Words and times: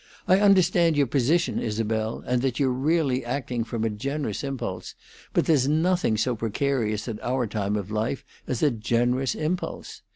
I 0.27 0.39
understand 0.39 0.97
your 0.97 1.05
position, 1.05 1.59
Isabel, 1.59 2.23
and 2.25 2.41
that 2.41 2.59
you're 2.59 2.71
really 2.71 3.23
acting 3.23 3.63
from 3.63 3.83
a 3.83 3.89
generous 3.91 4.43
impulse, 4.43 4.95
but 5.31 5.45
there's 5.45 5.67
nothing 5.67 6.17
so 6.17 6.35
precarious 6.35 7.07
at 7.07 7.21
our 7.21 7.45
time 7.45 7.75
of 7.75 7.91
life 7.91 8.25
as 8.47 8.63
a 8.63 8.71
generous 8.71 9.35
impulse. 9.35 10.01